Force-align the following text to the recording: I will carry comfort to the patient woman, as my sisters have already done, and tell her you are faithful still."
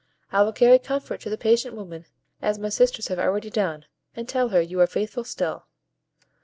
I 0.31 0.41
will 0.41 0.51
carry 0.51 0.79
comfort 0.79 1.21
to 1.21 1.29
the 1.29 1.37
patient 1.37 1.75
woman, 1.75 2.07
as 2.41 2.57
my 2.57 2.69
sisters 2.69 3.09
have 3.09 3.19
already 3.19 3.51
done, 3.51 3.85
and 4.15 4.27
tell 4.27 4.49
her 4.49 4.59
you 4.59 4.79
are 4.79 4.87
faithful 4.87 5.23
still." 5.23 5.67